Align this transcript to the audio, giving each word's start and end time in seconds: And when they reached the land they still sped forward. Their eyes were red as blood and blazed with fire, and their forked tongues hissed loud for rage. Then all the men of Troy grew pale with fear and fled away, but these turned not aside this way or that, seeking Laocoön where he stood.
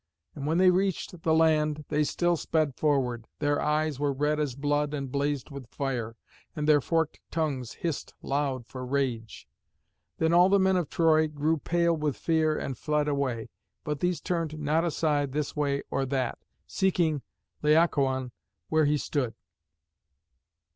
And 0.33 0.47
when 0.47 0.57
they 0.57 0.71
reached 0.71 1.21
the 1.21 1.31
land 1.35 1.85
they 1.89 2.03
still 2.03 2.35
sped 2.35 2.73
forward. 2.75 3.27
Their 3.37 3.61
eyes 3.61 3.99
were 3.99 4.11
red 4.11 4.39
as 4.39 4.55
blood 4.55 4.95
and 4.95 5.11
blazed 5.11 5.51
with 5.51 5.69
fire, 5.69 6.15
and 6.55 6.67
their 6.67 6.81
forked 6.81 7.19
tongues 7.29 7.73
hissed 7.73 8.15
loud 8.23 8.65
for 8.65 8.83
rage. 8.83 9.47
Then 10.17 10.33
all 10.33 10.49
the 10.49 10.57
men 10.57 10.75
of 10.75 10.89
Troy 10.89 11.27
grew 11.27 11.59
pale 11.59 11.95
with 11.95 12.17
fear 12.17 12.57
and 12.57 12.79
fled 12.79 13.07
away, 13.07 13.49
but 13.83 13.99
these 13.99 14.19
turned 14.19 14.57
not 14.57 14.83
aside 14.83 15.33
this 15.33 15.55
way 15.55 15.83
or 15.91 16.07
that, 16.07 16.39
seeking 16.65 17.21
Laocoön 17.61 18.31
where 18.69 18.85
he 18.85 18.97
stood. 18.97 19.35